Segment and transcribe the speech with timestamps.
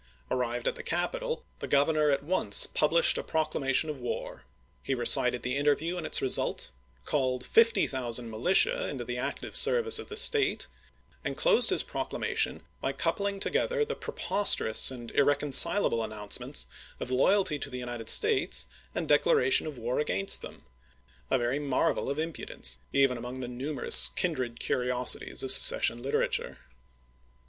[0.31, 1.43] Arrived at the capital, chap.
[1.43, 1.59] xi.
[1.59, 4.45] the Grovernor at once published a proclamation of war.
[4.81, 6.71] He recited the interview and its result,
[7.05, 10.65] called fifty thousand militia into the active service of the State,
[11.23, 16.65] and closed his proclamation by coup ling together the preposterous and irreconcilable announcements
[16.99, 18.65] of loyalty to the United States
[18.95, 20.63] and declaration of war against them—
[21.29, 26.01] a very mar vel of impudence, even among the numerous kin dred curiosities of secession
[26.01, 26.57] literature.